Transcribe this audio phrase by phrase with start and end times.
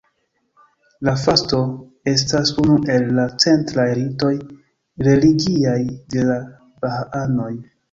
[1.07, 1.59] La Fasto
[2.11, 4.33] estas unu el la centraj ritoj
[5.11, 5.79] religiaj
[6.17, 6.43] de la
[6.83, 7.55] bahaanoj.